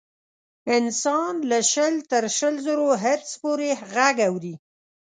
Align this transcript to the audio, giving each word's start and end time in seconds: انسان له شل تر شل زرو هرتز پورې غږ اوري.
انسان 0.77 1.33
له 1.49 1.59
شل 1.71 1.93
تر 2.11 2.23
شل 2.37 2.53
زرو 2.65 2.87
هرتز 3.03 3.31
پورې 3.41 3.69
غږ 3.93 4.15
اوري. 4.29 4.53